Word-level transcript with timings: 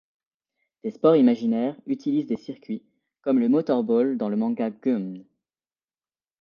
Des 0.83 0.89
sports 0.89 1.15
imaginaires 1.15 1.79
utilisent 1.85 2.25
des 2.25 2.35
circuits, 2.35 2.83
comme 3.21 3.37
le 3.37 3.49
Motorball 3.49 4.17
dans 4.17 4.29
le 4.29 4.35
manga 4.35 4.71
Gunnm. 4.71 5.23